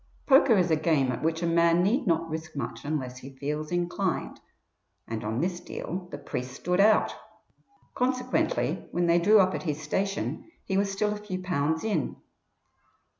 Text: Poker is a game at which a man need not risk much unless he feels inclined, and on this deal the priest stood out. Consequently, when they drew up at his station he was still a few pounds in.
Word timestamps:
Poker 0.25 0.57
is 0.57 0.71
a 0.71 0.75
game 0.75 1.11
at 1.11 1.21
which 1.21 1.43
a 1.43 1.45
man 1.45 1.83
need 1.83 2.07
not 2.07 2.27
risk 2.27 2.55
much 2.55 2.83
unless 2.85 3.19
he 3.19 3.37
feels 3.37 3.71
inclined, 3.71 4.39
and 5.07 5.23
on 5.23 5.39
this 5.41 5.59
deal 5.59 6.07
the 6.09 6.17
priest 6.17 6.53
stood 6.53 6.79
out. 6.79 7.13
Consequently, 7.93 8.87
when 8.89 9.05
they 9.05 9.19
drew 9.19 9.39
up 9.39 9.53
at 9.53 9.61
his 9.61 9.79
station 9.79 10.49
he 10.65 10.75
was 10.75 10.91
still 10.91 11.13
a 11.13 11.17
few 11.17 11.39
pounds 11.43 11.83
in. 11.83 12.15